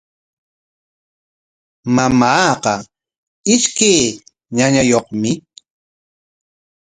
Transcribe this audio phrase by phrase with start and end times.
[1.95, 2.73] Mamaaqa
[3.53, 4.01] ishkay
[4.57, 5.31] ñañayuqmi.